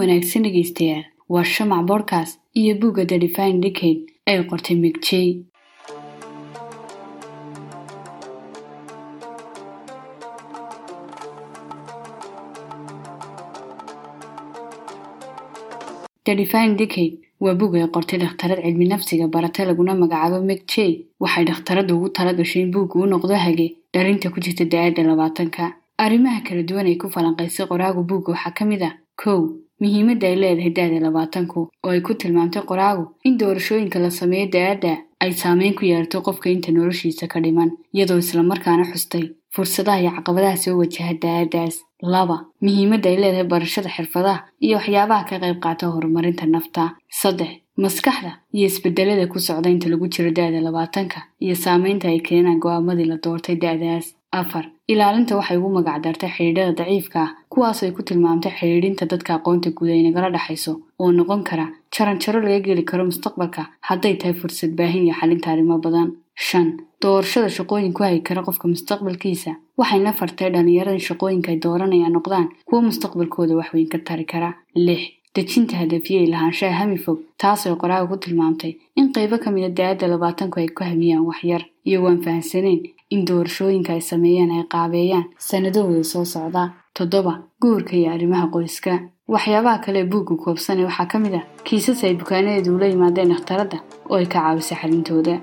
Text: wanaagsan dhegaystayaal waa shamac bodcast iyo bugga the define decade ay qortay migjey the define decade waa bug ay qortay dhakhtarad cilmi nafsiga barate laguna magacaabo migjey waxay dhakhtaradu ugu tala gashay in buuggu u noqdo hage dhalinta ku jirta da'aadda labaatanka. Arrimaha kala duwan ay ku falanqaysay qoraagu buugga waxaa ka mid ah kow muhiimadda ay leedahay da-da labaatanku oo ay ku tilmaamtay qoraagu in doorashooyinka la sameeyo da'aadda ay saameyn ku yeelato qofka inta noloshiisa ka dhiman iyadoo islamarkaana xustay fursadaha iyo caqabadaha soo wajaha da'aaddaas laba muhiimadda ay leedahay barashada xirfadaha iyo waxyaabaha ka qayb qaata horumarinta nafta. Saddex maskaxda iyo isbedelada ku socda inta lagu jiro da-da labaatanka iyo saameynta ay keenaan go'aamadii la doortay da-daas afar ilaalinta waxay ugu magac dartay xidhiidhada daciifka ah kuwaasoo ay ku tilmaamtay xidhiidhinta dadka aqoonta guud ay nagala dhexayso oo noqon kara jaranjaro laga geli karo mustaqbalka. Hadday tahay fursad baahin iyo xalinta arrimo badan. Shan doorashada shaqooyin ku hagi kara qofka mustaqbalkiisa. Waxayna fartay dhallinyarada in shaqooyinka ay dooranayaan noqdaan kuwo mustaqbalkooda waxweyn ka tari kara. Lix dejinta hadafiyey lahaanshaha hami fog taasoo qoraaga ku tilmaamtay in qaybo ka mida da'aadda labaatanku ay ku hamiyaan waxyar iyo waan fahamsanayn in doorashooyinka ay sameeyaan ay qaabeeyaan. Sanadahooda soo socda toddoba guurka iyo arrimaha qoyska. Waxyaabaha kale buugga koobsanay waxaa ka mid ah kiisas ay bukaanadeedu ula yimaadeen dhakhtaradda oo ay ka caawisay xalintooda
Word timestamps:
wanaagsan 0.00 0.42
dhegaystayaal 0.46 1.04
waa 1.32 1.44
shamac 1.54 1.82
bodcast 1.90 2.34
iyo 2.60 2.72
bugga 2.80 3.02
the 3.10 3.18
define 3.24 3.56
decade 3.66 4.00
ay 4.30 4.38
qortay 4.50 4.76
migjey 4.84 5.28
the 16.26 16.34
define 16.40 16.72
decade 16.80 17.14
waa 17.44 17.54
bug 17.60 17.72
ay 17.78 17.86
qortay 17.94 18.18
dhakhtarad 18.22 18.60
cilmi 18.64 18.86
nafsiga 18.92 19.26
barate 19.34 19.60
laguna 19.68 19.92
magacaabo 20.02 20.38
migjey 20.50 20.90
waxay 21.22 21.44
dhakhtaradu 21.50 21.92
ugu 21.96 22.08
tala 22.16 22.32
gashay 22.38 22.62
in 22.64 22.70
buuggu 22.74 22.96
u 23.04 23.06
noqdo 23.12 23.34
hage 23.44 23.66
dhalinta 23.94 24.26
ku 24.34 24.38
jirta 24.44 24.64
da'aadda 24.72 25.02
labaatanka. 25.10 25.64
Arrimaha 26.04 26.40
kala 26.46 26.62
duwan 26.68 26.86
ay 26.90 26.96
ku 27.02 27.06
falanqaysay 27.14 27.66
qoraagu 27.70 28.00
buugga 28.10 28.30
waxaa 28.34 28.54
ka 28.58 28.64
mid 28.70 28.82
ah 28.88 28.94
kow 29.22 29.40
muhiimadda 29.80 30.26
ay 30.30 30.36
leedahay 30.42 30.72
da-da 30.78 30.98
labaatanku 31.06 31.60
oo 31.84 31.90
ay 31.94 32.00
ku 32.06 32.12
tilmaamtay 32.20 32.62
qoraagu 32.70 33.04
in 33.28 33.38
doorashooyinka 33.40 33.98
la 34.04 34.10
sameeyo 34.20 34.46
da'aadda 34.54 34.92
ay 35.22 35.32
saameyn 35.42 35.74
ku 35.78 35.82
yeelato 35.90 36.20
qofka 36.26 36.50
inta 36.50 36.70
noloshiisa 36.72 37.26
ka 37.32 37.40
dhiman 37.44 37.70
iyadoo 37.94 38.18
islamarkaana 38.24 38.84
xustay 38.92 39.24
fursadaha 39.54 40.00
iyo 40.02 40.10
caqabadaha 40.16 40.56
soo 40.64 40.76
wajaha 40.80 41.12
da'aaddaas 41.24 41.76
laba 42.14 42.36
muhiimadda 42.64 43.08
ay 43.10 43.16
leedahay 43.22 43.48
barashada 43.52 43.88
xirfadaha 43.96 44.38
iyo 44.64 44.76
waxyaabaha 44.78 45.22
ka 45.28 45.36
qayb 45.42 45.58
qaata 45.64 45.86
horumarinta 45.94 46.46
nafta. 46.46 46.82
Saddex 47.20 47.52
maskaxda 47.82 48.30
iyo 48.56 48.66
isbedelada 48.70 49.26
ku 49.32 49.38
socda 49.46 49.68
inta 49.74 49.88
lagu 49.92 50.06
jiro 50.14 50.30
da-da 50.38 50.60
labaatanka 50.66 51.18
iyo 51.44 51.54
saameynta 51.64 52.08
ay 52.08 52.20
keenaan 52.26 52.58
go'aamadii 52.62 53.08
la 53.10 53.16
doortay 53.24 53.56
da-daas 53.64 54.06
afar 54.40 54.64
ilaalinta 54.92 55.36
waxay 55.38 55.56
ugu 55.58 55.70
magac 55.76 55.98
dartay 56.04 56.30
xidhiidhada 56.36 56.72
daciifka 56.80 57.18
ah 57.24 57.30
kuwaasoo 57.52 57.86
ay 57.88 57.92
ku 57.96 58.02
tilmaamtay 58.08 58.52
xidhiidhinta 58.58 59.04
dadka 59.12 59.30
aqoonta 59.38 59.70
guud 59.76 59.90
ay 59.94 60.02
nagala 60.06 60.28
dhexayso 60.34 60.72
oo 61.02 61.10
noqon 61.18 61.42
kara 61.48 61.66
jaranjaro 61.94 62.38
laga 62.44 62.60
geli 62.66 62.82
karo 62.90 63.02
mustaqbalka. 63.10 63.62
Hadday 63.88 64.14
tahay 64.20 64.34
fursad 64.40 64.72
baahin 64.78 65.04
iyo 65.06 65.14
xalinta 65.20 65.48
arrimo 65.52 65.78
badan. 65.84 66.08
Shan 66.46 66.68
doorashada 67.02 67.48
shaqooyin 67.56 67.92
ku 67.96 68.02
hagi 68.02 68.20
kara 68.28 68.42
qofka 68.46 68.66
mustaqbalkiisa. 68.72 69.52
Waxayna 69.78 70.12
fartay 70.18 70.50
dhallinyarada 70.54 70.96
in 70.98 71.04
shaqooyinka 71.08 71.48
ay 71.52 71.58
dooranayaan 71.64 72.12
noqdaan 72.16 72.46
kuwo 72.68 72.80
mustaqbalkooda 72.88 73.54
waxweyn 73.60 73.88
ka 73.92 73.98
tari 74.08 74.24
kara. 74.32 74.50
Lix 74.86 75.02
dejinta 75.34 75.76
hadafiyey 75.82 76.26
lahaanshaha 76.32 76.74
hami 76.80 76.96
fog 77.04 77.18
taasoo 77.42 77.76
qoraaga 77.82 78.06
ku 78.10 78.16
tilmaamtay 78.24 78.72
in 78.98 79.06
qaybo 79.14 79.38
ka 79.44 79.50
mida 79.54 79.68
da'aadda 79.78 80.06
labaatanku 80.12 80.56
ay 80.60 80.68
ku 80.76 80.82
hamiyaan 80.90 81.24
waxyar 81.30 81.62
iyo 81.88 82.02
waan 82.04 82.22
fahamsanayn 82.24 82.80
in 83.10 83.24
doorashooyinka 83.28 83.92
ay 83.92 84.00
sameeyaan 84.00 84.50
ay 84.50 84.64
qaabeeyaan. 84.72 85.24
Sanadahooda 85.38 86.04
soo 86.04 86.24
socda 86.24 86.62
toddoba 86.96 87.32
guurka 87.62 87.92
iyo 87.96 88.10
arrimaha 88.12 88.46
qoyska. 88.54 88.92
Waxyaabaha 89.28 89.78
kale 89.84 90.04
buugga 90.04 90.34
koobsanay 90.36 90.84
waxaa 90.84 91.06
ka 91.12 91.18
mid 91.18 91.34
ah 91.34 91.44
kiisas 91.64 92.04
ay 92.04 92.14
bukaanadeedu 92.20 92.74
ula 92.76 92.86
yimaadeen 92.86 93.28
dhakhtaradda 93.32 93.78
oo 94.10 94.16
ay 94.20 94.26
ka 94.26 94.40
caawisay 94.40 94.78
xalintooda 94.80 95.40